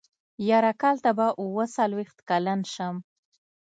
يره 0.49 0.71
کال 0.81 0.95
ته 1.03 1.11
به 1.17 1.27
اوه 1.41 1.65
څلوېښت 1.75 2.17
کلن 2.29 2.59
شم. 2.73 2.95